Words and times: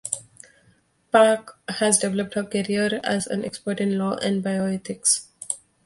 Pak 1.11 1.51
has 1.69 1.99
developed 1.99 2.33
her 2.33 2.43
career 2.43 2.99
as 3.03 3.27
an 3.27 3.45
expert 3.45 3.79
in 3.79 3.99
law 3.99 4.15
and 4.15 4.43
bioethics. 4.43 5.27